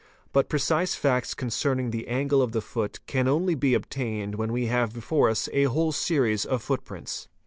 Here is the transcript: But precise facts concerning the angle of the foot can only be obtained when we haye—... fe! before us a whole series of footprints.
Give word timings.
But 0.33 0.49
precise 0.49 0.95
facts 0.95 1.35
concerning 1.35 1.91
the 1.91 2.07
angle 2.07 2.41
of 2.41 2.53
the 2.53 2.61
foot 2.61 2.99
can 3.05 3.27
only 3.27 3.53
be 3.53 3.75
obtained 3.75 4.33
when 4.33 4.51
we 4.51 4.65
haye—... 4.65 4.87
fe! 4.87 4.93
before 4.95 5.29
us 5.29 5.47
a 5.53 5.65
whole 5.65 5.91
series 5.91 6.43
of 6.43 6.63
footprints. 6.63 7.27